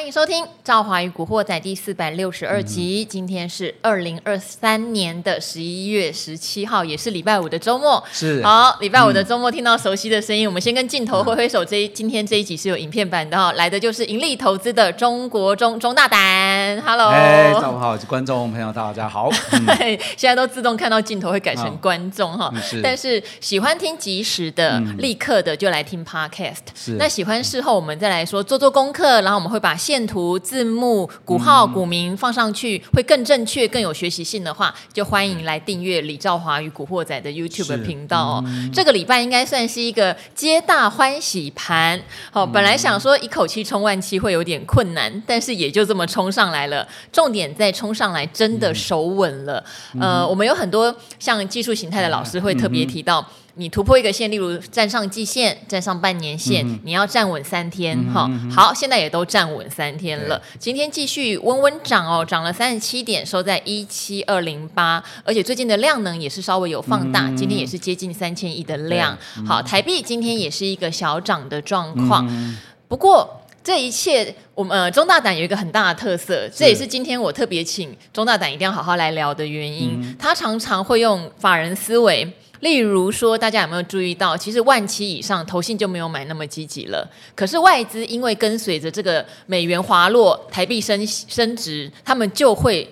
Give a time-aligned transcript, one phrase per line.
[0.00, 3.04] 欢迎收听《赵华与古惑仔》第四百六十二集。
[3.06, 8.02] 嗯、今天是二零二三年的十一月十七号，也是礼拜五的周末。
[8.10, 11.62] 是好，礼拜五的周末听到熟悉的声音，嗯、我们先跟镜头挥挥手。
[11.62, 16.80] 这一今天这一集是有影片版的哈，来的就是盈利投资的中国中中大胆。
[16.80, 19.28] Hello，哎，上午好，观众朋友大家好。
[19.52, 19.66] 嗯、
[20.16, 26.64] 现在都自动看到镜头会改成观众哈，是但是喜欢听即时的、嗯、立刻的就来听 Podcast。
[26.74, 29.76] 是，那喜欢事后我们再来说做做功课，然后我们会把。
[29.90, 38.44] 线图、字幕、股号、股民放上去会更正确、更有学习性的话，就欢迎来订阅李兆华与古惑仔的 YouTube 频道哦。
[38.46, 42.00] 嗯、这个礼拜应该算是一个皆大欢喜盘。
[42.30, 46.86] 好、哦，本来想说一口气冲万七会有点困难，但是也就这么冲上来了。
[47.10, 49.64] 重点在冲上来真的手稳了。
[49.94, 53.26] 嗯、呃，我们有很多像技术形态的老师会特别提到。
[53.54, 58.30] 你突破一个线，例如站上季线、站上半年线，嗯、你要站稳三天哈。
[58.50, 60.40] 好，现在也都站稳三天了。
[60.58, 69.18] 今天继续温温涨哦，涨了三十七点，收在一七二零八，而且最近的量能也是稍微有放大，嗯、今天也是接近三千亿的量。
[69.36, 72.26] 嗯、好，台币今天也是一个小涨的状况。
[72.30, 80.00] 嗯、不过这一切，我们呃中大胆有一个很大的特色，这也是今天我特别请中大胆一定要好好来聊的原因。
[80.00, 82.32] 嗯、他常常会用法人思维。
[82.60, 87.10] 例如说，大家有没有注意到，其实万七以上，投信就没有买那么积极了。
[87.34, 92.86] 可是外资因为跟随着这个美元滑落、台币升升值，他们就会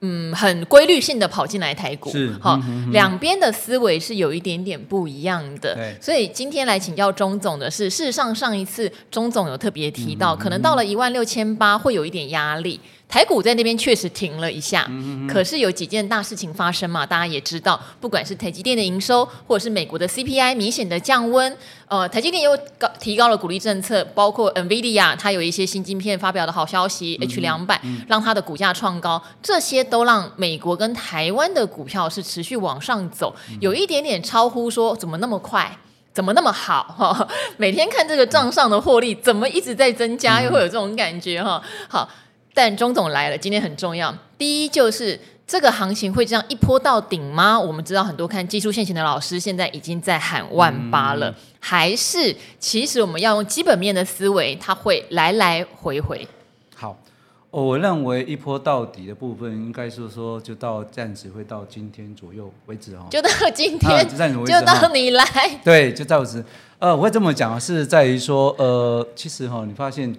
[0.00, 2.10] 嗯很规律性的跑进来台股。
[2.10, 2.58] 是，好，
[2.92, 5.74] 两边的思维是有一点点不一样的。
[5.74, 12.80] 对所以今天来请教钟总的是，事实上上一次钟总有特别提到，可能到了一万六千八会有一点压力。
[13.10, 14.88] 台股在那边确实停了一下，
[15.28, 17.04] 可是有几件大事情发生嘛？
[17.04, 21.56] 大家也知道，不管是台积电的营收，或者是美国的 CPI 明显的降温，
[21.88, 35.76] 呃，台积电又高提高了鼓励政策，包括 NVIDIA 它有一些新晶片发表的好消息、嗯、，H 两百让它的股价创高，这些都让美国跟台湾的股票是持续往上走，有一点点超乎说怎么那么快，
[36.14, 37.28] 怎么那么好哈？
[37.58, 41.60] 每天看这个账上的获利怎么一直在增加，又会有这种感觉哈？
[41.88, 42.08] 好。
[42.54, 44.14] 但钟总来了，今天很重要。
[44.36, 47.58] 第一就是这个行情会这样一波到顶吗？
[47.58, 56.26] 我们知道很多看技术线型的老师现在已经在喊万八了，嗯、还是其实我们要用基本面的思维，它会来来回回。
[56.74, 56.96] 好，
[57.50, 63.06] 我认为一波到底的部分，应该是说就到暂时会到今天左右为止哦。
[63.10, 65.24] 就到今天，啊、就，就到你来。
[65.64, 66.44] 对，就到此。
[66.78, 70.16] 呃，我会这么讲是在于说，呃，其实哈、哦，你发现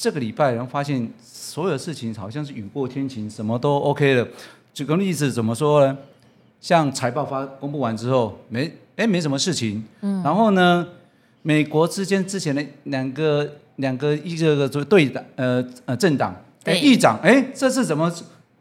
[0.00, 1.10] 这个礼拜，然后发现。
[1.52, 4.24] 所有事情好像是雨过天晴，什么都 OK 了。
[4.72, 5.98] 举个例子，怎么说呢？
[6.60, 9.82] 像财报发公布完之后，没哎没什么事情。
[10.00, 10.22] 嗯。
[10.22, 10.86] 然后呢，
[11.42, 16.32] 美国之间之前的两个两个一个个就对党呃呃政党
[16.62, 18.08] 哎议长哎这次怎么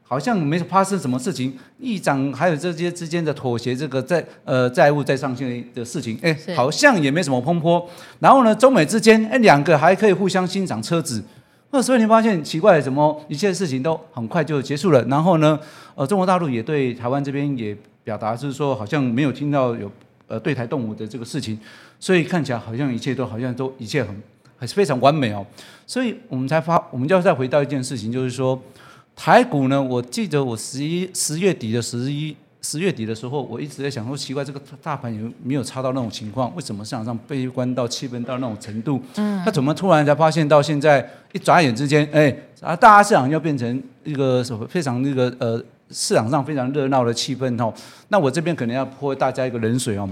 [0.10, 1.56] 好像没发生什么事情？
[1.78, 7.88] 议长还有这些之间的妥协，这个债呃债务再上限的事情哎好像也没什么风波。
[8.18, 11.24] 然后呢，中美之间哎两个还可以互相欣赏车子。
[11.70, 15.06] 那所以你发现奇怪，怎么一切事情都很快就结束了？
[15.06, 15.60] 然后呢，
[15.94, 19.92] 呃，中国大陆也对台湾这边也表达，就是说好像没有听到有
[20.28, 21.60] 呃对台动武的这个事情，
[22.00, 24.20] 所以看起来好像一切都好像都一切很
[24.58, 25.46] 还是非常完美哦。
[25.86, 28.60] 所以我们才发，我们就要再回到一件事情，就是说
[29.22, 32.34] 台股呢，我记得我十一十月底的十一。
[32.62, 36.54] 十月底的时候，我一直在想说，奇怪，这个大盘有没有差到那种情况？
[36.58, 39.02] 为什么市场上悲观到气氛到那种程度？
[39.16, 47.74] 嗯，那怎么突然才发现到现在一眨眼之间，哎，啊，大家市场要变成一个什么非常那个呃市场上非常热闹的气氛哦？
[48.10, 50.10] 那我这边可能要泼大家一个冷水哦。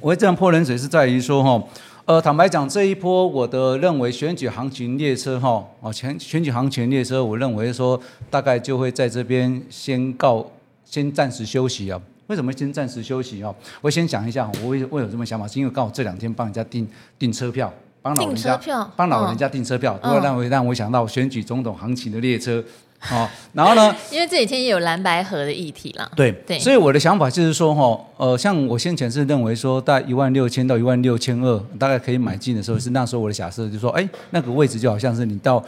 [0.00, 1.64] 我会这样泼冷水是在于说哈，
[2.06, 7.98] 呃，坦白讲，这一波我的认为选举行情列车哈，哦，选选举行情列车，我认为说
[8.28, 10.46] 大概就会在这边先告。
[10.84, 11.98] 先暂时休息啊？
[12.26, 13.52] 为什么先暂时休息啊？
[13.80, 16.86] 我先讲一下，我为我有这么想法，是因为刚好这两天帮人家订
[17.18, 17.72] 订车票，
[18.02, 18.60] 帮老人家
[18.94, 22.62] 帮老人家订车票，都会让我让我想到选举总统行情的列车。
[23.04, 23.94] 好，然后呢？
[24.10, 26.10] 因为这几天也有蓝白河的议题了。
[26.16, 35.62] 对对，所以我的想法就是说，哈，呃，像我先前是认为说，大概一万六千到一万六千二，大概可以买进的时候，是那时候我的假设，就是说，哎，那个位置就好像是你到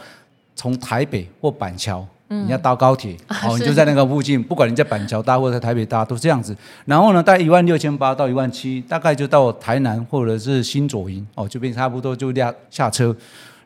[0.55, 2.05] 从台北或板桥。
[2.29, 3.15] 你要搭高铁，
[3.47, 6.53] 哦，你就在那个附近，不管你在板桥搭或者在台北搭，都这样子。
[6.83, 13.15] 然后呢，大概一万六千八到一万七，大概就到台南或者是新左营，哦，就变差不多就下下车。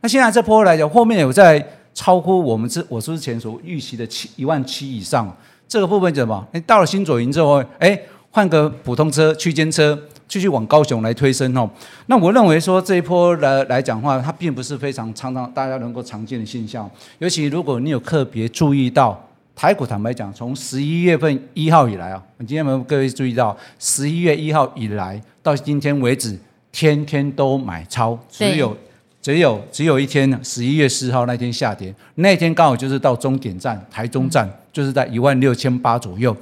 [0.02, 5.36] 那现在这波来讲，后面有在超乎我们之我之前所预期的七一万七以上，
[5.68, 6.48] 这个部分怎么？
[6.54, 8.00] 哎，到了新左营之后，哎，
[8.30, 9.98] 换个普通车、区间车，
[10.28, 11.70] 继续往高雄来推升哦。
[12.08, 16.90] 那我认为说这一波来来讲的话，它并不是非常常常大家能够常见的现象。
[17.20, 19.22] 尤其如果你有特别注意到
[19.54, 26.40] 台股，坦白讲，从十一月份一号以来啊，今天有没有各位注意到十一月一号以来到今天为止，
[26.72, 28.76] 天天都买超，只有。
[29.22, 36.36] 只有只有一天，十一月四号那天下跌，那天刚好就是到终点站台中站，就是在一万六千八左右。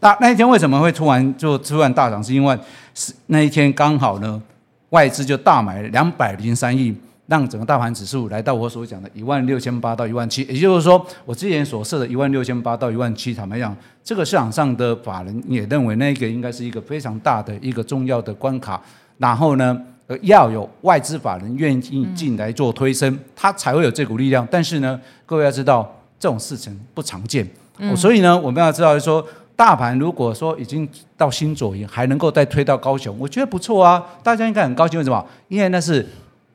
[0.00, 2.22] 那那一天为什么会突然就突然大涨？
[2.22, 2.56] 是因为
[2.94, 4.40] 是那一天刚好呢，
[4.90, 6.94] 外资就大买两百零三亿，
[7.26, 10.42] 让整个大盘指数来到我所讲的一万六千八到一万七。
[10.42, 13.74] 也就是说，我之前所设的一万六千八到一万七，坦白讲，
[14.04, 18.78] 这个市场上的法人也认为那个应该是一个非常大的一个重要的关卡。
[19.16, 19.80] 然后呢，
[20.22, 24.46] 要有外资法人愿意进来做推升，它才会有这股力量。
[24.48, 27.44] 但是呢，各位要知道，这种事情不常见。
[27.96, 29.26] 所以呢，我们要知道说，
[29.56, 34.00] 大盘如果说已经到新左营，还能够再推到高雄，我觉得不错啊。
[34.22, 35.26] 大家应该很高兴，为什么？
[35.48, 36.06] 因为那是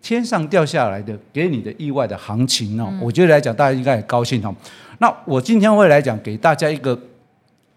[0.01, 2.89] 天上掉下来的，给你的意外的行情哦。
[3.01, 4.55] 我觉得来讲，大家应该很高兴哦。
[4.99, 6.97] 那我今天会来讲，给大家一个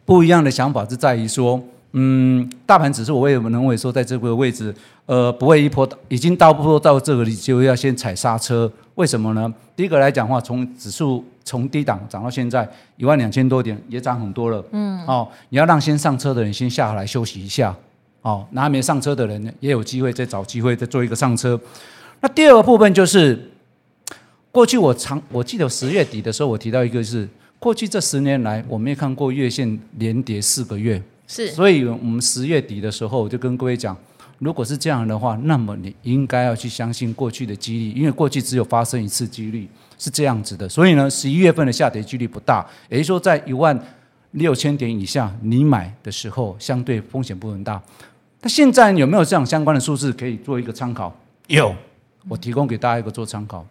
[0.05, 1.61] 不一样的想法，是在于说。
[1.96, 4.75] 嗯，大盘指数我为什么能为说在这个位置，
[5.06, 8.70] 呃，不会一波已经到波到这个里就要先踩刹车？
[8.96, 9.52] 为什么呢？
[9.76, 14.64] 第一个来讲的话，从指数从低档涨到现在一万两千多点，也涨很多了。
[14.73, 17.73] 嗯，哦，你要让先上车的人先下来休息一下，
[18.23, 21.58] 哦，那还没上车的人呢，也有机会再找机会再做一个上车。
[22.20, 23.50] 那第二个部分就是，
[24.50, 27.29] 过去我常我记得十月底的时候，我提到一个是
[27.61, 31.00] 过去这十年来我没看过月线连跌四个月。
[31.26, 33.97] 是，所以我们十月底的时候，我就跟各位讲，
[34.38, 39.67] 如果是这样的话，那么你应该要去相信过去的几率，因为过去只有发生一次几率
[39.99, 40.69] 是这样子的。
[40.69, 43.79] 所以呢，十一月份的下跌几率不大，也就是说，在一万
[44.32, 47.81] 六千点以下，你买的时候相对风险不很大。
[48.43, 51.15] 那现在有没有这样相关的数字可以做一个参考？
[51.47, 51.75] 有，
[52.29, 53.67] 我提供给大家一个做参考。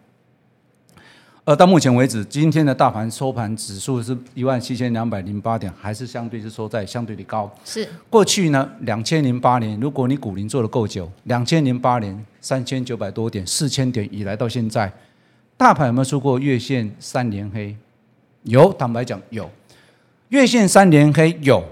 [1.46, 7.52] 呃，到目前为止，今天的大盘收盘指数是一万七千两百零八点，还是相对是收在相对的高。
[7.66, 14.90] 是过去呢，两千零八年，如果你股龄做的够久，两千零八年三千九百多点，四千点以来到现在，
[15.54, 17.76] 大盘有没有出过月线三连黑？
[18.44, 19.50] 有，坦白讲有。
[20.30, 21.62] 月线三连黑有，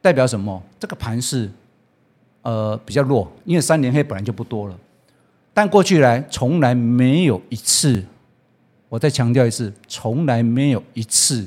[0.00, 0.62] 代表什么？
[0.80, 1.50] 这个盘势
[2.40, 4.74] 呃比较弱，因为三连黑本来就不多了。
[5.52, 8.02] 但过去来从来没有一次。
[8.88, 11.46] 我再强调一次，从来没有一次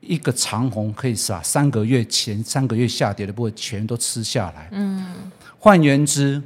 [0.00, 4.68] 一个长虹可以把三个月前三个月下跌的部分全都吃下来。
[4.72, 5.30] 嗯，
[5.60, 6.42] 换言之，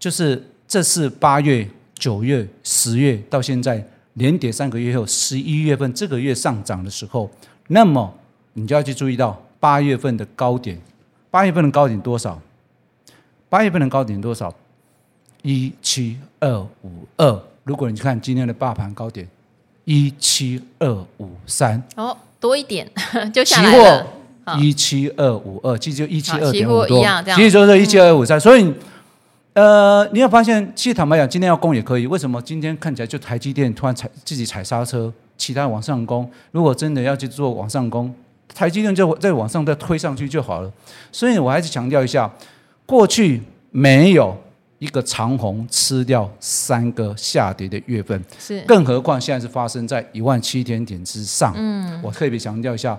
[0.00, 7.30] 就是这是八月、九月、十月到现在连跌三个月后，十一月份这个月上涨的时候，
[7.68, 8.12] 那么
[8.54, 10.76] 你就要去注意到八月份的高点。
[11.30, 12.40] 八月份的高点多少？
[13.48, 14.52] 八月份的高点多少？
[15.42, 17.42] 一七二五二。
[17.62, 19.28] 如果你去看今天的大盘高点。
[19.84, 22.88] 一七二五三哦，多一点
[23.32, 24.06] 就下来了。
[24.58, 27.04] 一七二五二，其实就一七二点五多，
[27.36, 28.40] 其实就是一七二五三。
[28.40, 28.74] 所以，
[29.52, 32.08] 呃，你要发现，其实坦白讲，今天要攻也可以。
[32.08, 36.28] 为什么今天看起来就台积电突然踩自己踩刹车，其他往上攻？
[36.50, 38.12] 如果真的要去做往上攻，
[38.52, 40.72] 台积电就再往上再推上去就好了。
[41.12, 42.28] 所以我还是强调一下，
[42.84, 44.36] 过去没有。
[44.82, 51.54] 一个长虹吃掉三个下跌的月份，是，更何况现在是发生在一万七千点之上。
[51.56, 52.98] 嗯，我特别强调一下，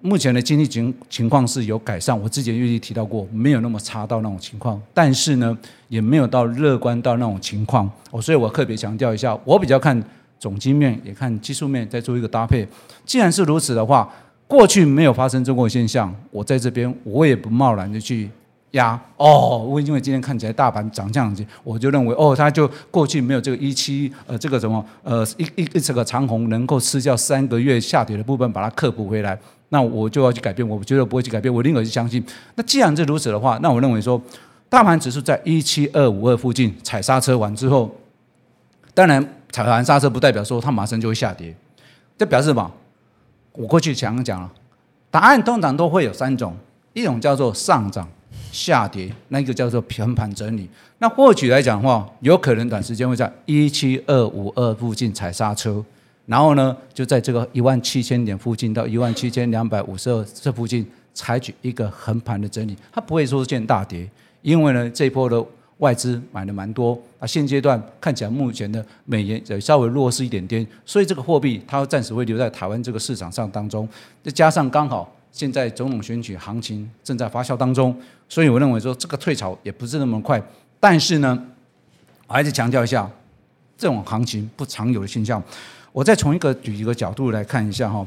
[0.00, 5.54] 目前的经济情情况是有改善，我之前预计提到过，没有那么差到那种情况，但是呢，
[5.88, 7.90] 也没有到乐观到那种情况。
[8.10, 10.02] 哦，所以我特别强调一下，我比较看
[10.38, 12.66] 总经面，也看技术面，再做一个搭配。
[13.04, 14.10] 既然是如此的话，
[14.48, 18.30] 过去没有发生这种现象，我在这边我也不贸然的去。
[18.76, 29.38] 压哦，我因为今天看起来大盘涨这样子，我就认为哦，它就过去没有这个一期呃这个什么呃一一这个长虹能够吃掉三个月下跌的部分，把它克服回来，
[29.70, 32.24] 那我就要去改变，我绝对不会去改变，我宁可去相信。
[32.54, 34.20] 那既然是如此的话，那我认为说，
[34.68, 37.90] 大盘指数在一七二五二附近踩刹车完之后，
[38.94, 41.54] 当然踩完刹车不代表说它马上就会下跌，
[42.16, 42.70] 这表示什么？
[43.52, 44.50] 我过去讲讲了，
[45.10, 46.54] 答案通常都会有三种，
[46.92, 48.06] 一种叫做上涨。
[48.56, 50.66] 下跌，那个叫做平盘整理。
[50.98, 55.84] 那或许来讲的话，有可能短时间会在一七二五二附近踩刹车，
[56.24, 62.74] 然后呢，就在这个一万七千点附近到一万七千两百五十二这附近采取一个横盘的整理。
[62.90, 64.08] 它不会说见大跌，
[64.40, 65.44] 因为呢，这一波的
[65.78, 67.26] 外资买的蛮多啊。
[67.26, 73.86] 现阶段看起来目前的美元也稍微弱势一点点，所以这个货币它暂时会留在台湾这个市场上当中。
[74.24, 75.12] 再加上刚好。
[75.36, 77.94] 现在总统选举行情正在发酵当中，
[78.26, 80.42] 所以我认为说这个退潮也不是那么快。
[80.80, 81.38] 但是呢，
[82.26, 83.06] 我还是强调一下，
[83.76, 85.42] 这种行情不常有的现象。
[85.92, 88.06] 我再从一个举一个角度来看一下哈，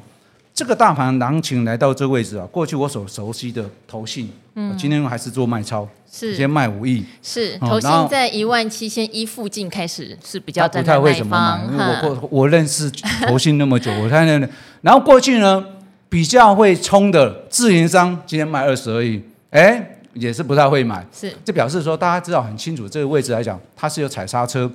[0.56, 12.92] 这个大盘行情来到这个位置啊，过去我所熟悉的投信，嗯，今天还是做卖超，是先卖五亿，是投信在一万七千一附近开始是比较不太会怎么买，因为我我我认识
[13.28, 14.50] 投信那么久，我看那
[14.82, 15.64] 然后过去呢
[16.10, 24.70] 比较会冲的自营商，今天卖二十而已，哎，也是不太会买，是这表示说大家知道很清楚这个位置来讲，它是有踩刹车。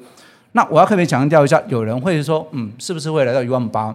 [0.52, 3.92] 那我要特别强调一下，有人会说，嗯，是不是会来到一万八？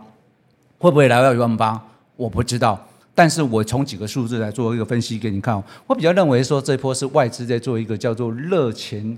[0.77, 1.81] 会不会来到一万八？
[2.17, 2.77] 我不知道，
[3.15, 5.63] 但是我从几个数字来做一个分析给你看哦。
[5.87, 9.17] 我比较认为说，这一波是外资在做一个叫做热钱，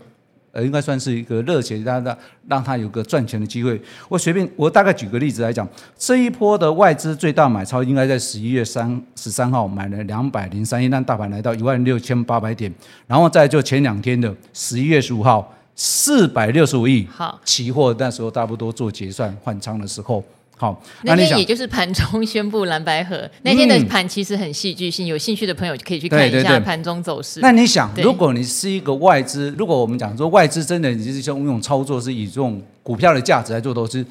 [0.52, 2.18] 呃，应该算是一个热钱，让让
[2.48, 3.82] 让他有个赚钱的机会。
[4.10, 5.68] 我随便，我大概举个例子来讲，
[5.98, 12.74] 这一波的外资最大买超应该在十一月三十三号买了两百零三亿，让大盘来到一万六千八百点，
[13.08, 15.54] 然后再就前两天的十一月十五号。
[15.74, 20.24] 四百六十五亿，好，期货那时候差不多做结算换仓的时候，
[20.58, 27.40] 好，那天也就是盘中 宣布蓝白河那天的盘其实很戏剧性，有兴趣的朋友可以去看一下盘中走势。
[27.42, 34.06] 那你想，如果你是一个外资，如果我们讲说外资真的你就是用用操作是以这种股票的价值来做投资，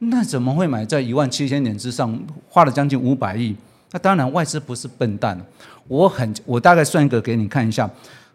[0.00, 3.54] 那怎么会买在一万七千点之上，花了将近五百亿？
[3.92, 5.40] 那当然外资不是笨蛋，
[5.86, 7.88] 我很我大概算一个给你看一下。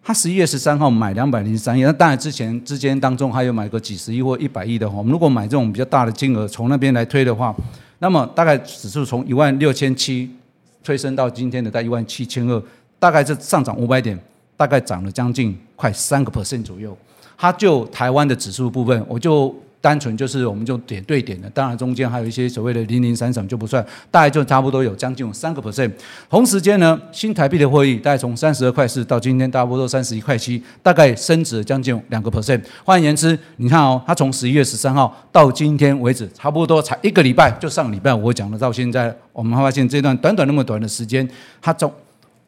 [0.08, 7.54] 他十一月十三号买两百零三亿，那当然之前之间当中还有买个几十亿或一百亿的话，我们如果买这种比较大的金额从那边来推的话，
[8.00, 10.34] 那么大概指数从一万六千七
[10.82, 12.64] 推升到今天的在一万七千二，
[12.98, 14.18] 大概是上涨五百点，
[14.56, 16.98] 大概涨了将近快三个 percent 左右。
[17.38, 19.54] 它就台湾的指数部分，我就。
[19.80, 25.92] 单纯就是我们就点对点的，当然中间还有一些所谓的零零散散就不算，大概就差不多有将近三个 percent。
[26.30, 32.62] 同时间呢，新台币的汇率大概从三十二块四到今天差不多三十一块七，大概升值将近两个 percent。
[32.84, 41.28] 换言之，你看哦，它从十一月十三号到今天为止，差不多才一个礼拜，就上礼拜我讲的到现在，我们发现这段短短那么短的时间，
[41.62, 41.92] 它从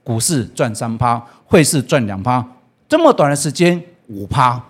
[0.03, 2.43] 股市赚三趴，汇市赚两趴，
[2.87, 4.61] 这么短的时间五趴。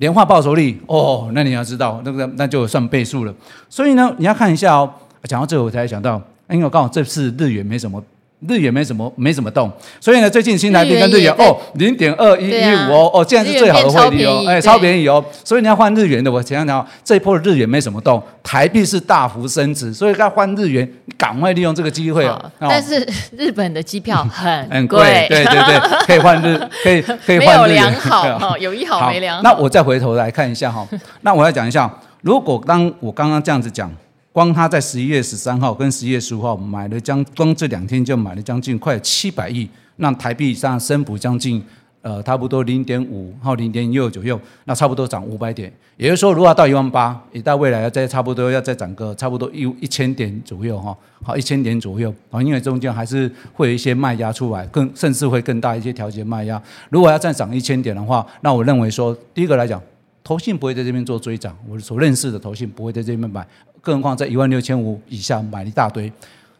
[0.00, 3.34] 年化报酬率哦，那你要知道，那个那就算倍数了。
[3.68, 4.90] 所以呢，你要看一下哦。
[5.24, 8.02] 讲到这个，我才想到，因为我刚好这次日元没什么。
[8.48, 9.70] 日元没什么没怎么动，
[10.00, 22.50] 所以呢，最近新台币跟日元哦，零点二一一五哦，哦，这样是最好的汇率哦，哎，超便宜哦，所以你要换日元的，我想想，这一波的日元没什么动，台币是大幅升值，所以要换日元，赶快利用这个机会哦。
[22.58, 23.06] 但是
[23.36, 27.92] 日本的机票很很贵，对对对，可以换日， 可以可以换日元。
[28.00, 29.42] 好 哈，有一好没良好。
[29.42, 30.86] 那我再回头来看一下哈，
[31.20, 31.90] 那我要讲一下，
[32.22, 33.90] 如果当我刚刚这样子讲。
[34.32, 41.60] 光他在十一月十三号跟十一月十五号买了将，光这两天就买了将近快七百亿，那台币上升幅将近
[42.00, 45.72] 呃差不多零点五到零点六左右，那差不多涨五百点。
[45.96, 56.62] 也就是说，如果要到一万八，也到未来要再差不多要再涨个差不多一一千点左右哈，好一千点左右啊，因为中间还是会有一些卖压出来，更甚至会更大一些调节卖压。
[56.88, 59.82] 如果要再涨一千点的话，那我认为说第一个来讲。
[60.22, 63.44] 投信不会在这边做追涨，我所认识的投信不会在这边买，
[63.80, 66.12] 更何况在一万六千五以下买了一大堆。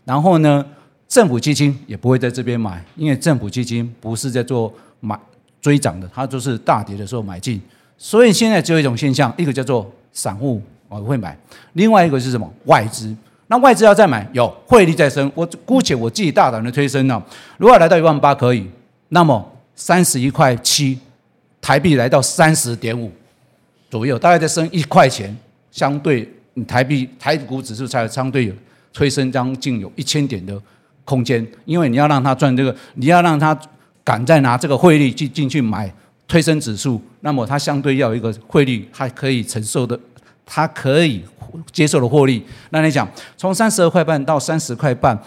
[0.05, 0.65] 然后呢，
[1.09, 5.19] 政府基金也不会在这边买，因为政府基金不是在做买
[5.61, 7.61] 追涨的，它就是大跌的时候买进。
[7.99, 11.37] 所以现在只有一种现象，一个叫做散户我会买，
[11.75, 12.51] 另外一个是什么？
[12.65, 13.15] 外资。
[13.49, 17.23] 那外资要再买，有汇率再升，我姑且我自己大胆的推升呢，
[17.59, 18.67] 如果来到一万八可以，
[19.09, 20.99] 那么三十一块七
[21.61, 23.11] 台币来到三十点五。
[23.91, 25.37] 左右大概再升一块钱，
[25.73, 28.55] 相对你台币台股指数才相对有
[28.93, 30.61] 推升将近有一千点的
[31.05, 33.59] 空间，因为你要让他赚这个，你要让他
[34.03, 35.93] 敢再拿这个汇率进进去买
[36.27, 39.99] 推升指数，那么他相对要有一个汇率还可以承受的，
[40.45, 41.23] 他可以
[41.73, 42.45] 接受的获利。
[42.71, 45.19] 那你讲从三十二块半到三十块半，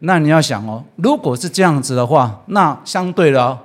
[0.00, 3.58] 那你要想哦，如果是这样子的话，那相对的。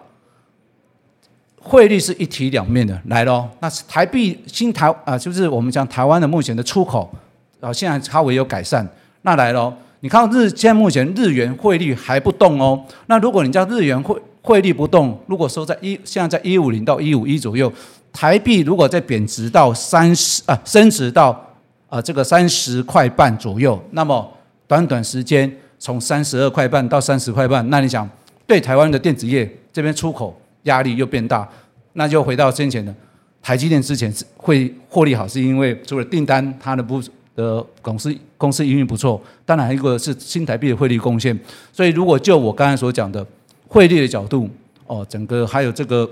[1.67, 3.49] 汇率是一体两面的，来喽。
[3.59, 7.11] 那台币新台啊，就是我们讲台湾的目前的出口
[7.59, 8.87] 啊，现在稍微有改善。
[9.23, 12.79] 那来喽，你看日现在目前日元汇率还不动哦。
[13.07, 17.73] 那如果你叫日元汇汇率不动，如果说在一现在在一五零到一五一左右，
[18.13, 21.43] 台币如果再贬值到三十啊，升值到
[21.89, 24.31] 啊这个三十块半左右，那么
[24.67, 28.07] 短短时间从三十二块半到三十块半，那你想
[28.45, 30.39] 对台湾的电子业这边出口？
[30.65, 31.47] 压力又变大，
[31.93, 32.93] 那就回到先前的
[33.41, 37.01] 台积电之前会获利好，是因为除了订单它的不
[37.35, 41.37] 的公司公司营运不错，当然一个是新台币的汇率贡献。
[41.73, 43.25] 所以如果就我刚才所讲的
[43.67, 44.49] 汇率的角度，
[44.87, 46.09] 哦，整个还有这个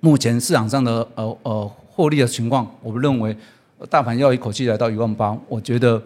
[0.00, 3.36] 目前市场上的呃呃获利的情况，我们认为
[3.88, 6.00] 大盘要一口气来到一万八，我觉得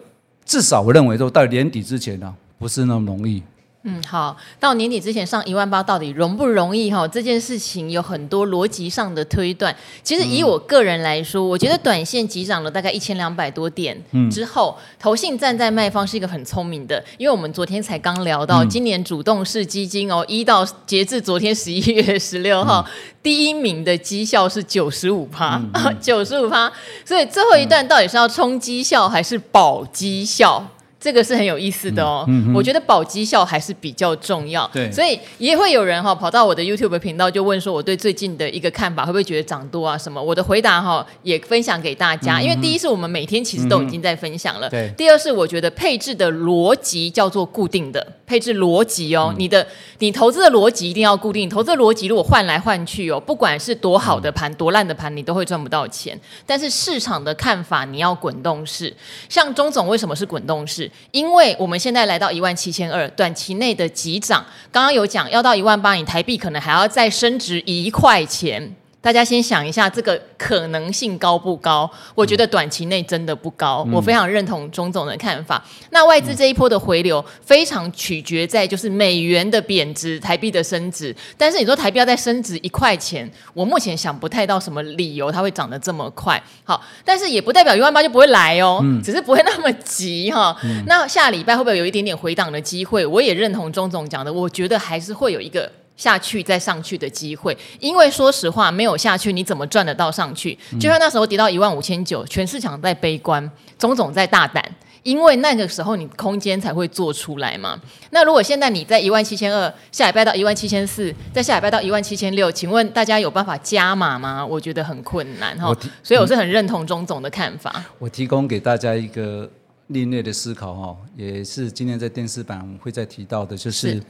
[0.45, 3.43] 至少我认为说到年底之前呢、不是那么容易。
[3.89, 6.91] 嗯，好，到年底之前上一万八到底容不容易？
[6.91, 9.73] 哈，这件事情有很多逻辑上的推断。
[10.03, 13.97] 其实以我个人来说，嗯、我觉得短线急涨了大概一千两百多点
[14.29, 22.91] 之后，嗯、投信站在卖方是一个很聪明的，因为我们昨天才刚聊到，今年主动式基金哦，一到截至昨天十一月十六号，嗯、
[23.23, 25.61] 第一名的绩效是九十五趴，
[26.01, 26.69] 九十五趴。
[27.05, 30.67] 所以最后一段到底是要冲绩效还是保绩效？
[31.07, 40.21] 这个是很有意思的哦，嗯嗯、我觉得保绩效还是比较重要，对，所以也会有人哈、哦、跑到我的 YouTube 频道就问说我对最近的一个看法会不会觉得涨多啊什么？
[40.21, 48.05] 我的回答哈、哦、也分享给大家，嗯、因为第一是我们每天其实都已经在分享了，对、嗯，第二是我觉得配置的逻辑叫做固定的。
[48.27, 49.65] 配置逻辑哦，嗯、你的
[49.99, 56.19] 你投资的逻辑一定要固定，投资的逻辑如果换来换去哦，不管是多好的盘、嗯、多烂的盘，你都会赚不到钱。
[56.45, 58.93] 但是市场的看法你要滚动式，
[59.29, 60.91] 像钟总为什么是滚动式？
[61.11, 68.75] 因为我们现在来到一万七千二，短期内的急涨，刚刚有讲要到一万八，你台币可能还要再升值一块钱。
[68.99, 71.89] 大家先想一下，这个可能性高不高？
[72.13, 73.85] 我觉得短期内真的不高。
[73.87, 75.63] 嗯、我非常认同钟总的看法。
[75.91, 81.15] 那外资这一波的回流，非常取决在就是美元的贬值、台币的升值。
[81.37, 86.41] 但是你说台币要再升值一块钱，我目前想不太到什么理由它会涨得这么快。
[86.65, 90.57] 好，但是也不代表一万八就不会来哦，嗯、只是不会那么急哈。
[90.65, 93.05] 嗯、那下礼拜会不会有一点点回档的机会？
[93.05, 95.71] 我也认同钟总讲的，我觉得还是会有一个。
[95.97, 100.57] 下去再上去的机会，因为说实话，没有下去你怎么赚得到上去？
[100.79, 104.63] 就像那时候跌到一万五千九，全市场在悲观，钟总在大胆，
[105.01, 107.81] 因为那个时候你空间才会做出来嘛。
[108.11, 114.45] 那如果现在你在一万七千二，下礼拜到一万七千四，再下礼拜到一万七千六，请问大家有办法加码吗？
[114.45, 115.75] 我觉得很困难哈。
[116.03, 117.83] 所以我是很认同钟总的看法。
[117.97, 119.49] 我提供给大家一个
[119.87, 124.03] 另类的思考哈，也是今天在电视版会再提到的，就是，是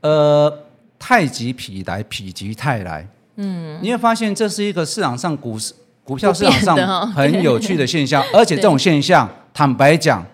[0.00, 0.62] 呃。
[1.08, 3.06] 太极否来，否极泰来。
[3.36, 6.76] 嗯，你会发现这是一个市场上股市、股票市场上
[7.14, 10.26] 很有趣的现象，而且这种现象，坦白讲，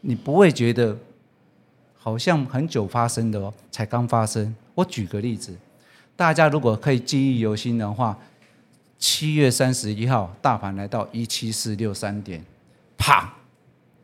[0.00, 0.98] 你不会觉得
[1.96, 4.52] 好像很久发生的哦，才刚发生。
[4.74, 5.56] 我举个例子，
[6.16, 8.18] 大家如果可以记忆犹新的话，
[8.98, 12.44] 七月三十一号，大盘来到一七四六三点，
[12.96, 13.32] 啪，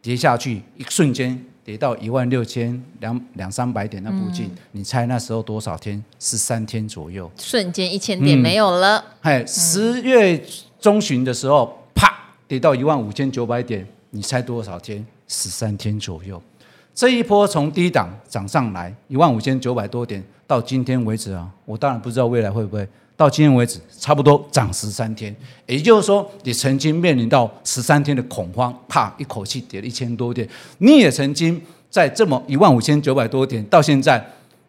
[0.00, 1.44] 跌下去，一瞬间。
[1.64, 6.04] 跌到一万六千两两三百点那附近，嗯、你猜那时候多少天？
[6.20, 9.02] 十三天左右，瞬间一千点没有了。
[9.22, 10.44] 哎、嗯，十月
[10.78, 12.12] 中旬的时候，啪，
[12.46, 15.04] 跌到一万五千九百点，你猜多少天？
[15.26, 16.40] 十三天左右。
[16.94, 22.86] 这一波从低档涨上来一万五千九百多点，到今天为止啊，我当然不知道未来会不会。
[23.16, 25.34] 到今天为止，差不多涨十三天，
[25.66, 30.48] 也就是说，你曾经面临到十三天的恐慌，啪，一口气跌了一千多点。
[30.78, 34.18] 你也曾经在这么一万五千九百多点，到现在，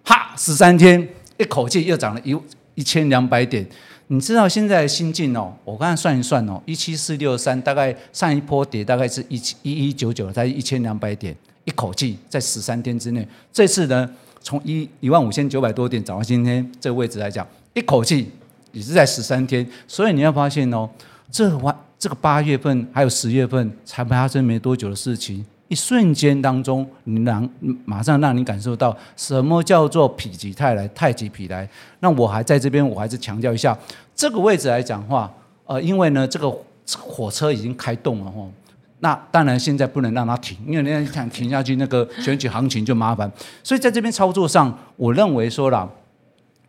[0.04, 2.38] 哈，十三天一口气又涨了一
[2.76, 3.66] 一千两百点。
[4.08, 5.52] 你知道现在的心境哦？
[5.64, 13.28] 我刚才算一算哦，一七四六三，大概上一波跌大概是一七一一九九，才一千两百点，一口气在十三天之内。
[13.52, 14.08] 这次呢，
[14.44, 17.48] 从一一万五千九百多点涨到今天这个位置来讲。
[17.76, 18.32] 一口气
[18.72, 20.90] 也是在十三天，所以你要发现哦，
[21.30, 27.48] 这晚这个八月份还有十月份才发生没多久的事情，一瞬间当中，你让
[27.84, 31.68] 马上让你感受到什么叫做否极泰来，太极否来。
[32.00, 33.78] 那我还在这边，我还是强调一下，
[34.16, 35.30] 这个位置来讲话，
[35.66, 36.50] 呃，因为呢，这个
[36.98, 38.48] 火车已经开动了哈，
[39.00, 43.30] 那当然现在不能让它停，因为你想停下去，那个选举行情就麻烦。
[43.62, 45.92] 所以在这边操作上，我认为说了。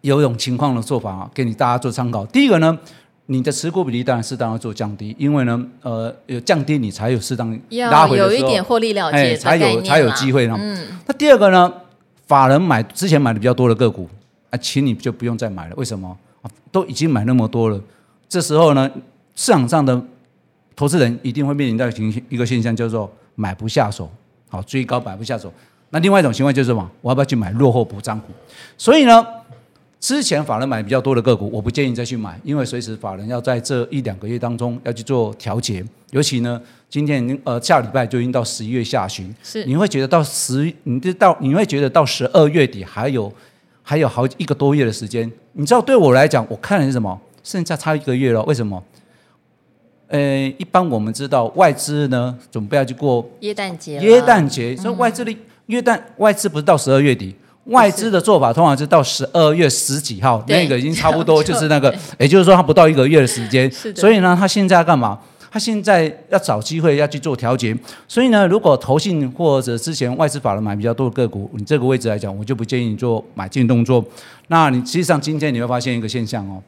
[0.06, 2.24] 有一种情况的做法啊，给你大家做参考。
[2.26, 2.78] 第一个呢，
[3.26, 7.58] 你的持股比例当然适当要做降低，因为呢，呃，有降低你才有适当
[7.90, 10.56] 拉回有一点获利了结、哎、才有才有机会呢。
[10.60, 10.86] 嗯。
[11.06, 11.72] 那第二个呢，
[12.28, 14.08] 法人买之前买的比较多的个股
[14.50, 15.74] 啊，请你就不用再买了。
[15.76, 16.16] 为什么？
[16.70, 17.80] 都已经买那么多了，
[18.28, 18.88] 这时候呢，
[19.34, 20.00] 市场上的
[20.76, 21.84] 投资人一定会面临到
[22.28, 24.08] 一个现象，叫做买不下手，
[24.48, 25.52] 好，追高买不下手。
[25.90, 26.88] 那另外一种情况就是什么？
[27.00, 28.26] 我要不要去买落后补涨股？
[28.78, 29.26] 所以呢。
[29.98, 35.84] 之前法人买比较多的个股，我不建议再去买，因为随时法人要在这一两个月当中要去做调节。
[36.10, 43.32] 尤其呢，今天已经呃下礼拜就已经到十一月下旬，是你会觉得到十，你就到你会觉得到十二月底还有
[43.82, 45.30] 还有好一个多月的时间。
[45.52, 47.18] 你知道对我来讲，我看的是什么？
[47.42, 48.42] 剩下差一个月了。
[48.44, 48.82] 为什么？
[50.08, 57.34] 呃，一般我们知道外资呢准备要去过耶诞节，耶诞节，所以外资的耶诞外资不是到十二月底，
[57.66, 65.18] 外资的做法通常是到十二月十几号，那个已经差不多就是那个，也就是说它不到一个月的时间，所以呢，他现在要干嘛？
[65.50, 67.74] 他现在要找机会要去做调节，
[68.06, 74.04] 所以呢，如果投信或者之前外资法人买比较多的个股，你这个位置来讲，我就不建议你做买进动作。
[74.48, 76.62] 那你实际上今天你会发现一个现象哦。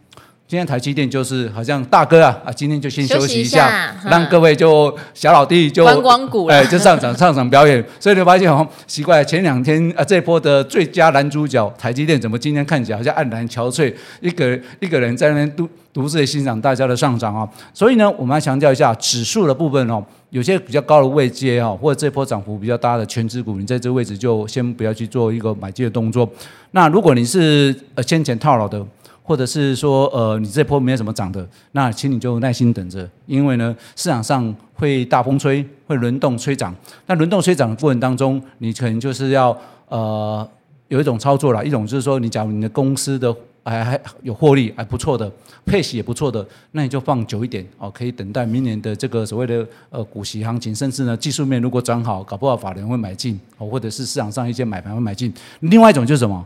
[0.49, 7.85] 今天台积电就是好像大哥啊啊，今天就先休息一下，一下让各位就小老弟就观光股哎，就上场上场表演。
[8.01, 13.93] 所以你发现哦，奇怪，前两天啊这一波的最佳男主角台积电，怎么今天看起来好像黯然憔悴？
[14.23, 17.47] 一个一个人在那边独独自的欣赏大家的上涨啊。
[17.75, 26.27] 所以呢，我们要强调一下指数的部分哦，有些比较高的位阶啊，或者这波涨幅比较大的全指股，你在这个位置就先不要去做一个买进的动作。
[26.71, 28.83] 那如果你是呃先前套牢的。
[29.29, 36.75] 或者是说，呃，你这波没有什么涨的，那请你就耐心等着，因为呢，市场上会大风吹，会轮动吹涨。
[37.05, 39.55] 那轮动吹涨的过程当中，你可能就是要
[39.89, 40.49] 呃
[40.89, 45.31] 有一种操作啦，一种就是说，你假如你的公司的还还有获利还不错的，
[45.67, 55.31] 配息也不错的，那你就放久一点哦，可以等待明年的这个所谓的呃股息行情，甚至呢技术面如果转好，搞不好法人会买进哦，或者是市场上一些买盘会买进。
[55.61, 56.43] 另外一种就是什么？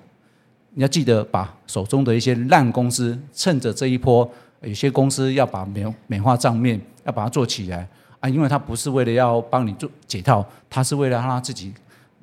[0.75, 4.29] 你要记得把手中的一些烂公司，趁着这一波，
[4.63, 7.87] 有些公司要把美美化账面，要把它做起来
[8.21, 11.73] 啊，因为它不是为了要帮你做解套，它是为了让它自己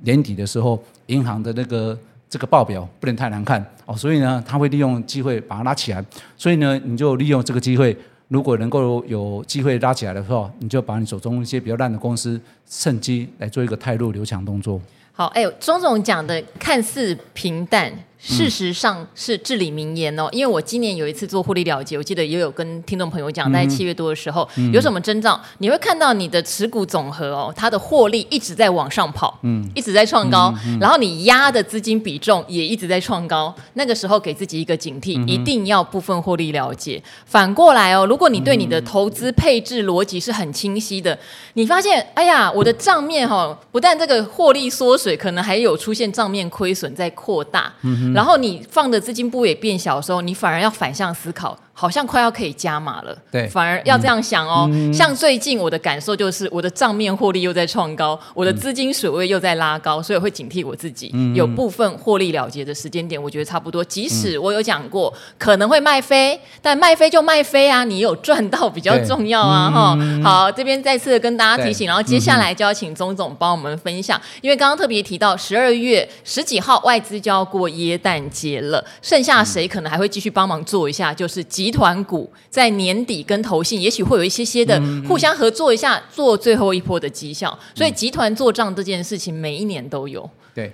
[0.01, 6.03] 年底的时候，银行的那个这个报表不能太难看哦，所以呢，他会利用机会把它拉起来，
[6.35, 7.95] 所以呢，你就利用这个机会，
[8.29, 14.81] 如果能够有机会拉起来的时候，你就把你手中一些比较烂的公司，趁机来做一个泰弱留强动作。
[15.11, 17.93] 好，哎，钟总讲的看似平淡。
[18.21, 25.39] 事实上是至理名言哦，因为我今年有一次做获利了结，我记得也有跟听众朋友讲，在七月多的时候，嗯、有什么征兆？
[25.59, 33.55] 你会看到你的持股总和哦，它的获利一直在往上跑，嗯，一直在创高，然后你压的资金比重也一直在创高。
[33.75, 37.01] 那个时候给自己一个警惕，嗯、一定要部分获利了结。
[37.25, 41.17] 反过来哦，如果你对你的投资配置逻辑是很清晰的，
[41.53, 47.73] 你发现，哎呀，我的账面哈、哦，不但这个获利缩水，可能还有出现账面亏损在扩大。
[47.83, 51.57] 嗯然后你放的资金部位也变小的时候，你反而要反向思考。
[51.79, 54.67] 好像快要可以加码了，对，反而要这样想哦。
[54.69, 61.09] 嗯、像最近我的感受就是，我的账面获利又在创高，嗯、我的资金水位又在拉高，所以会警惕我自己。
[61.13, 63.81] 嗯、有部分获利了结的时间点，我觉得差不多。
[63.81, 69.95] 即使我有讲过可能会卖飞，但卖飞就卖飞啊，你有赚到比较重要啊哈。
[70.01, 81.68] 嗯、好，这边再次跟大家提醒，然后接下来就要请钟总帮我们分享，因为刚刚特别提到十二月十几号外资就要过耶诞节了，剩下谁可能还会继续帮忙做一下，就是集。
[81.69, 87.57] 集团股在年底跟投信，也许会有一些些的互相合作一下，做最后一波的绩效。
[87.75, 90.27] 所以集团做账这件事情，每一年都有。
[90.55, 90.73] 对，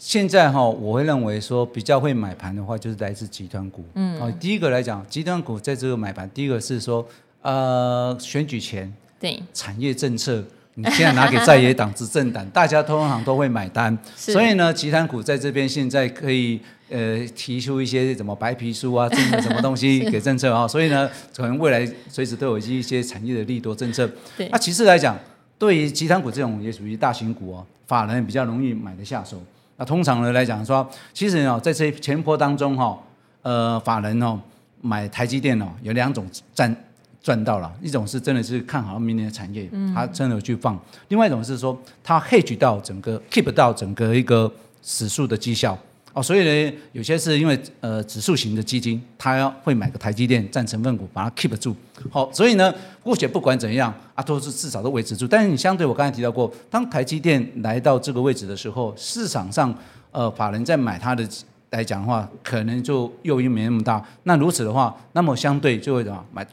[0.00, 3.84] 现在哈，我会认为说比较会买盘的话，就是来自集团股。
[3.94, 7.06] 嗯，好，第一个来讲，集团股在这个买盘，第一个是说，
[7.42, 10.42] 呃，选举前对产业政策，
[10.74, 13.96] 你现在拿给在野党执政党， 大家通常都会买单。
[14.16, 16.60] 所以呢，集团股在这边现在可以。
[16.92, 24.06] 呃，提出一些什么白皮书啊，政策什么东西 给政策啊，是所以呢，可能未来随时都有一些产业的利多政策。
[24.36, 25.18] 对那其次来讲，
[25.58, 29.42] 对于集团股这种也属于大型股哦，法人比较容易买得下手。
[29.78, 32.98] 那通常呢来讲说，其实哦，在这前波当中哈，
[33.40, 34.38] 呃，法人哦
[34.82, 36.76] 买台积电哦，有两种赚
[37.22, 44.52] 赚到了，一种是真的是看好明年的产业，他真的有去放；嗯、另外一种是说，他 hedge 到整个 keep 到整个一个
[44.82, 45.78] 指数的绩效。
[46.14, 51.74] 哦，所以呢，有些是因为呃指数型的基金，它会买个台积电占成分股，把它 keep 住。
[52.10, 55.26] 好，所以呢，目前不管怎样啊，都是至少都维持住。
[55.26, 59.74] 但是你相对我刚才提到过，当台积电来到这个位置的时候，市场上
[60.10, 61.26] 呃法人在买它的
[61.70, 64.04] 来讲的话，可能就诱因没那么大。
[64.24, 66.46] 那如此的话，那么相对就会怎么买？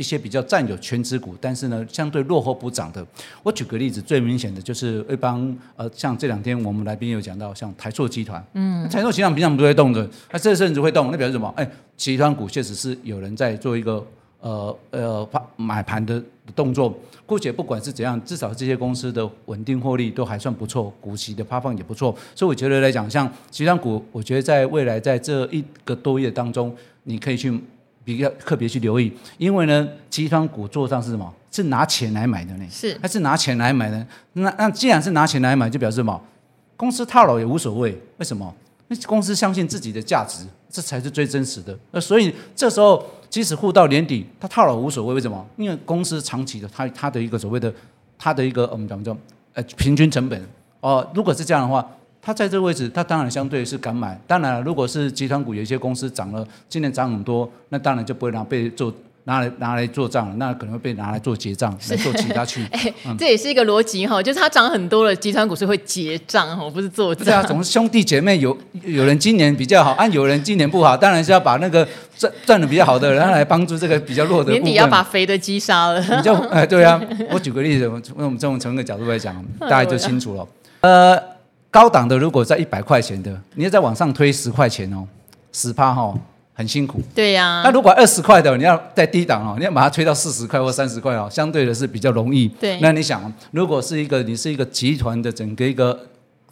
[0.00, 3.06] 一些比较占有全值股，但是呢，相对落后补涨的。
[3.42, 11.52] 我举个例子，最明显的就是一帮呃，像这两天我们来宾有讲到，像台塑集团，嗯，台塑集团平常不会动的，那这阵子会动，那表示什么？
[11.54, 14.02] 哎，集团股确实是有人在做一个
[14.40, 16.22] 呃呃买盘的
[16.56, 16.98] 动作。
[17.26, 27.60] 姑且不管是怎样，至少这些公司的稳定获利都还算不错，股息的发放也不错，所以我觉得来讲，像集团股，我觉得在未来在这一个多月当中，你可以去。
[28.14, 31.32] 比较特别去留意，因为呢，集团股做账是什么？
[31.50, 32.66] 是拿钱来买的呢？
[32.70, 34.06] 是，还是拿钱来买呢？
[34.34, 36.20] 那那既然是拿钱来买，就表示什么？
[36.76, 38.00] 公司套牢也无所谓。
[38.18, 38.52] 为什么？
[38.88, 41.76] 那公司相信自己的价值，这才是最真实的。
[41.90, 45.46] 那所以这时候即使护到年底，他套牢无所谓，为什么？
[45.56, 47.72] 因为公司长期的，他他的一个所谓的
[48.18, 49.16] 他的一个我们讲叫
[49.54, 50.40] 呃平均成本
[50.80, 51.88] 哦、呃，如果是这样的话。
[52.22, 54.20] 他在这个位置，他当然相对是敢买。
[54.26, 58.92] 当然了，如果是集团股，有一些公司涨了，今年涨很多，那当然就不会拿被做
[59.24, 62.64] 拿来拿来做账了，那可能会被拿来做结账，来做其他去。
[62.72, 67.24] 哎，这也是一个逻辑哈，就是它涨很多了，集团股是会结账哈，不是做账。
[67.24, 71.86] 对啊，总是兄弟姐妹有有人今年比较好，啊，有人今年不好，当然是要把那个
[72.18, 74.52] 赚赚的比较好的然后来帮助这个比较弱的。
[74.52, 76.00] 年底要把肥的击杀了。
[76.00, 80.46] 你就哎，对啊，我举个例子，从我们这种从个角度来讲， 大家就清楚了。
[80.80, 81.29] 呃。
[81.70, 85.06] 高档的如果在一百块钱的，你要再往上推十块钱哦，
[85.52, 86.12] 十趴哈，
[86.52, 87.00] 很辛苦。
[87.14, 87.62] 对呀、啊。
[87.64, 92.48] 那如果二十块的，你要在低档哦，你要把它推到四十块或三十块哦，相对的是比较容易。
[92.48, 92.80] 对。
[92.80, 95.98] 那你想，如果是一个你是一个集团的整个一个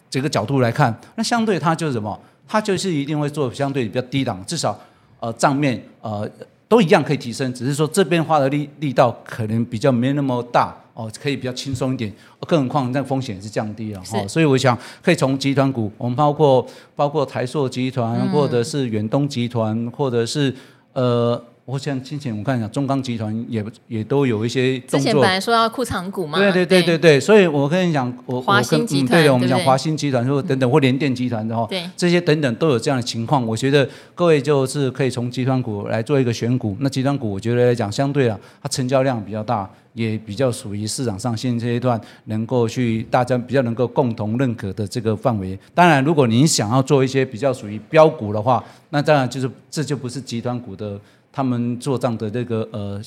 [0.09, 2.17] 这个角度来看，那相对它就是什么？
[2.47, 4.79] 它就是一定会做相对比较低档，至少
[5.19, 6.27] 呃账面呃
[6.69, 10.73] 都一样可以提升，只是说这边花的力力道可能比较没那么大。
[10.93, 12.13] 哦，可以比较轻松一点，
[12.45, 20.53] 更何况那风险也是降低了哈、哦，所以我想可以从集团股，我们包括包括台塑集团，或者是远东集团，或者是
[20.93, 21.41] 呃。
[21.69, 24.97] 我想之前我看一下，中钢集团也也都有一些动作。
[24.97, 26.39] 之前本来说要库藏股嘛。
[26.39, 33.45] 对对对对对，所以我跟你讲，我华新集团，嗯、对的，我们讲华新集团或等等或联电集团的话，对这些等等都有这样的情况。
[33.45, 36.75] 我觉得各位就是可以从集团股来做一个选股。
[36.79, 45.55] 那集团股我觉得来讲，相对啊，它成交量比较大，也比较属于市场上现阶段能够去大家比较能够共同认可的这个范围。
[45.75, 50.99] 当然，如果您想要做一些比较属于标股的话，那当然就是这就不是集团股的。
[51.31, 52.99] 他们做账的这个呃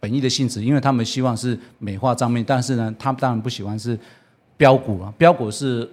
[0.00, 3.98] 本意的性质，因为他们希望是美化账面，但是呢，他们当然不喜欢是
[4.56, 5.88] 标股啊，标股是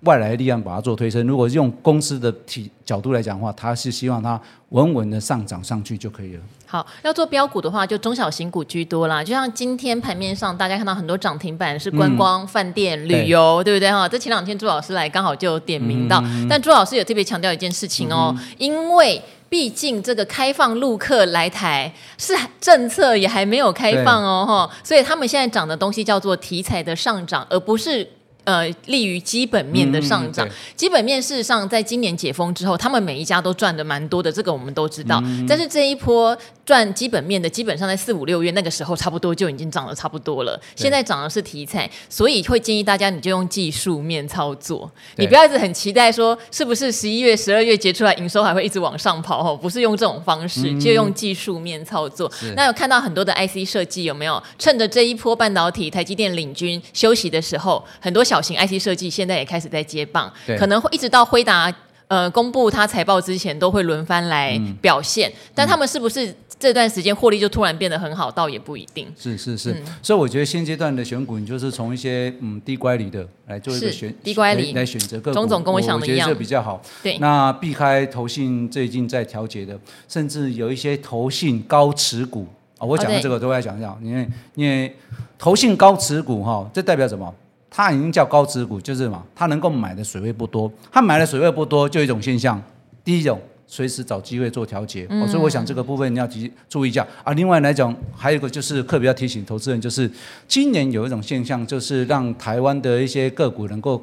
[0.00, 1.26] 外来力量把它做推升。
[1.26, 4.38] 如果用公司的体角度来讲的话，他是希望它
[4.70, 6.42] 稳稳的上涨上去就可以了。
[6.66, 9.22] 好，要做标股的话，就中小型股居多啦。
[9.22, 14.08] 就像今天盘面上，大家看到很多涨停板是观光、饭店、嗯、旅游，对，对不对哈？
[14.08, 19.22] 这前两天朱老师来刚好就有点名到，嗯、但朱老师也特别强调一件事情哦，嗯、因为。
[19.54, 28.04] 毕竟这个开放陆客来台是政策也还没有开放哦，哈，所以他们现在涨的东西叫做题材的上涨，而不是。
[28.44, 30.46] 呃，利于基本面的上涨。
[30.46, 35.20] 嗯、基本面事实上，在今年解封之后，他们每一家都赚的蛮多的，这个我们都知道。
[35.24, 40.60] 嗯、但是这一波赚基本面的，基本上在四五六月那个时候，差不多就已经涨得差不多了。
[40.76, 44.90] 现在涨的是题材，所以会建议大家，你就用技术面操作。
[45.16, 49.42] 你不要一直很期待说，是不是十一月、十二月结出来营收还会一直往上跑？
[49.42, 52.30] 哦，不是用这种方式，嗯、就用技术面操作。
[52.56, 54.42] 那有看到很多的 IC 设计有没有？
[54.58, 58.33] 趁着这一波半导体，台积电领军休息的时候，很多小。
[58.34, 61.72] 小型 IC 设计现在也开始在接棒，可能会一直到辉达
[62.08, 65.30] 呃公布他财报之前，都会轮番来表现。
[65.30, 69.06] 嗯、但他们是不是这段时间获利就突然变得很好，倒也不一定。
[69.16, 75.34] 是是是，嗯、所以我觉得现阶段的选股，你就是从一些嗯低乖离的来做一个选低乖离来选择个股。
[75.34, 76.82] 总总跟我想的一样，我觉得这比较好。
[77.04, 84.92] 对，那避开投信最近在调节的，甚至有一些投信高持股啊、哦，我讲的这个都要讲一下，因为因为
[85.38, 87.32] 投信高持股哈、哦，这代表什么？
[87.76, 89.20] 它已经叫高值股，就是什么？
[89.34, 92.62] 它能够买的水位不多，它买的水位不多，就一种现象。
[93.02, 97.32] 第一种，随时找机会做调节、嗯哦，所以我想这个部分你要提注意一下啊。
[97.32, 100.08] 另外来讲，还有一个就是特别要提醒投资人，就是
[100.46, 104.00] 今年有一种现象，就是让台湾的一些个股能够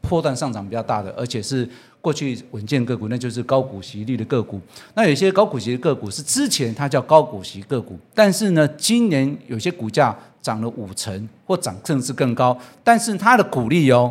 [0.00, 1.68] 波段上涨比较大的，而且是
[2.00, 4.60] 过去稳健个股，那就是高股息率的个股。
[4.94, 10.18] 那有些高股息的个股是之前它叫高股息个股，但是呢，今年有些股价。
[10.48, 14.10] 涨了五成或涨甚至更高，但是它的股利哦，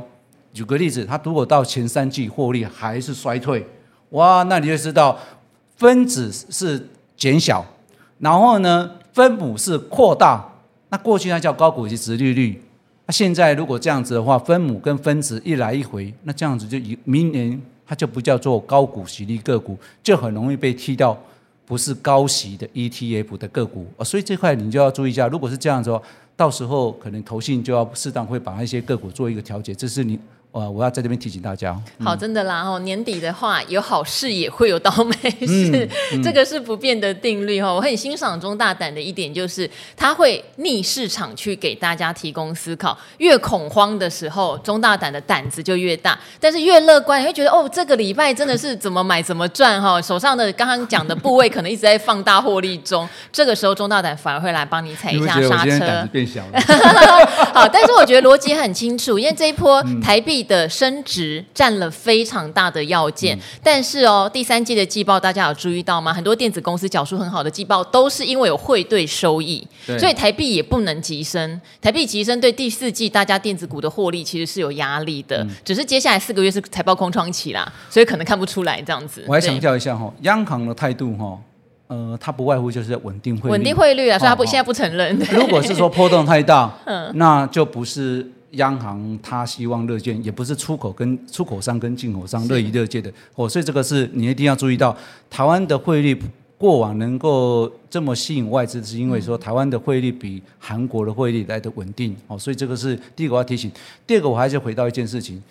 [0.54, 3.66] 举个例子，它如果到前三季获利还是衰退，
[4.12, 5.18] 哇，那你就知道
[5.78, 7.66] 分子是减小，
[8.20, 10.48] 然后呢，分母是扩大。
[10.90, 12.62] 那过去它叫高股息殖利率，
[13.08, 21.18] 那现在如果这样子的话，分母跟分子一来一回，那这样子就明年它就不叫做高股息率个股，就很容易被踢到
[21.66, 26.04] 不是高息的 ETF 的个股啊，所以这块你就要注意一下，如果是这样子的话。
[26.38, 30.18] 到时候可能投信就要适当会把一些个股做一个调节，这是你。
[30.58, 31.80] 呃，我要在这边提醒大家。
[32.00, 37.72] 嗯、好，真的啦哦，年底的话有好事也会有倒霉事，嗯 嗯、这个是不变的定律哈。
[37.72, 42.98] 我很欣赏中大胆的一点就是，他会逆市场去给大家提供思考。
[43.20, 50.02] 越恐慌的时候，中大胆的胆子就越大；但是越乐观，你会觉得哦，这个礼拜真的是怎么买怎么赚哈。
[50.02, 56.08] 手上的刚刚讲的部位可能一直在放大获利中，这个时候中大胆反而会来帮你踩一下刹车。
[56.12, 56.60] 变小了。
[57.54, 60.47] 好，但是我觉得逻辑很清楚，因为这一波台币。
[60.48, 63.38] 的升值占了非常大的要件。
[63.38, 66.14] 嗯、但是哦，第三季的季报大家有注意到吗？
[66.14, 69.68] 很多电子公司缴出很好的季报，都是因为有汇兑收益，
[70.00, 71.60] 所以台币也不能急升。
[71.82, 75.44] 台币急升对第四季大家电子股的获利其实是有压力的。
[75.44, 79.24] 嗯、只是接下来四个月是财报空窗期啦，所以可能看不出来这样子。
[79.28, 81.38] 我还强调一下哈，央行的态度哈。
[81.90, 85.18] 呃，它不外乎就是稳定汇率，稳定汇率啊，所以它不、哦、现在不承认。
[85.32, 93.12] 如果是说波动太大， 嗯，那就不是央行他希望乐见，也不是出口跟出口商跟进口商乐意乐见的。
[93.36, 94.96] 哦，所以这个是你一定要注意到，
[95.30, 96.20] 台湾的汇率
[96.58, 102.16] 过往能够这么吸引外资，是因为说台湾的汇率比韩国的汇率来的稳定。
[102.28, 103.72] 哦，所以这个是第一个我要提醒。
[104.06, 105.42] 第二个，我还是回到一件事情，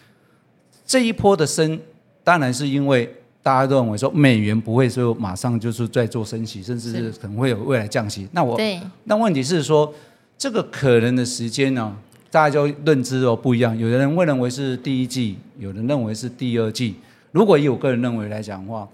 [0.86, 1.78] 这一波的升，
[2.22, 3.12] 当然是因为。
[3.46, 8.26] 大家都认为说美元不会说马上就是在做升息，甚至是可能会有未来降息。
[8.32, 9.94] 那我对那问题是说
[10.36, 11.96] 这个可能的时间呢？
[12.36, 13.74] 大家就认知哦不一样。
[13.78, 16.94] 有的人会认为是第一季，有人认为是第二季。
[17.32, 18.86] 如果以我个人认为来讲的话，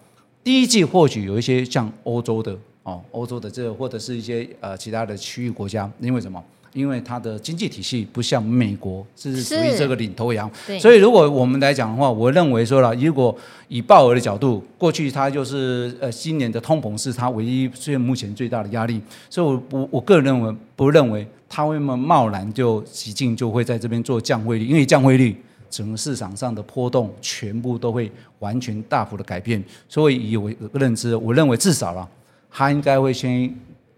[0.45, 6.41] 第一季或许有一些像欧洲的哦，欧洲的这个或者是一些呃其他的区域国家，因为什么？
[6.73, 10.49] 因为它的经济体系不像美国，是属于这个领头羊，
[10.81, 25.37] 所以如果我们来讲的话，我认为说了，如果以鲍尔的角度，过去它就是呃今年的通膨是它唯一现目前最大的压力，所以我我我个人认为不认为它会那么贸然就起劲就会在这边做降汇率，因为降汇率
[25.69, 32.09] 整个市场上的波动全部都会完全大幅的改变，所以以我个认知，我认为至少了，
[32.51, 33.55] 他应该会先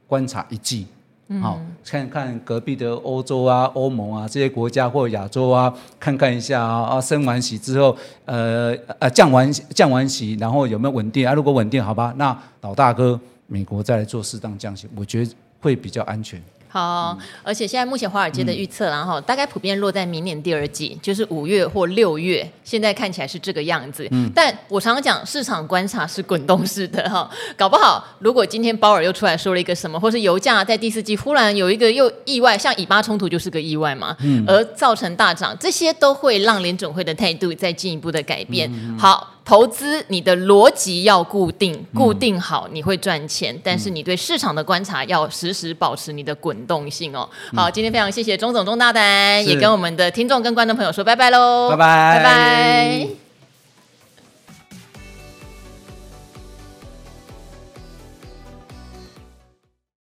[0.09, 0.89] 观察一季。
[1.41, 11.33] 好，看看隔壁的欧洲啊、欧盟啊这些国家或亚洲啊，看看一下啊，啊升完息之后，呃呃降完降完息，然后有没有稳定啊？
[11.33, 16.43] 如果稳定，好吧，那老大哥美国再来做适当降息，我觉得会比较安全。
[16.75, 22.45] 好，而且现在目前华尔街的预测，然后大概普遍落在明年第二季，就是五月或六月。
[22.65, 24.09] 现在看起来是这个样子。
[24.11, 38.69] 嗯，但我常常讲，市场观察是滚动式的哈，搞不好如果今天鲍尔又出来说了一个什么，或是油价在第四季忽然有一个又意外，像以巴冲突就是个意外嘛，嗯，而造成大涨，这些都会让联准会的态度再进一步的改变。
[38.73, 39.31] 嗯、好。
[39.45, 47.29] 投资你的逻辑要固定，固定好你会赚钱，嗯、但是你对市场的观察要时时保持你的滚动性哦。
[47.53, 53.24] 嗯、好，今天非常谢谢钟总钟大胆，也跟我们的听众跟观众朋友说拜拜喽，拜拜，拜拜。